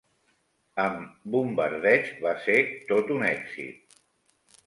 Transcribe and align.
Em 0.83 0.95
bombardeig 1.35 2.09
va 2.25 2.33
ser 2.47 2.57
tot 2.93 3.13
un 3.17 3.27
èxit. 3.29 4.01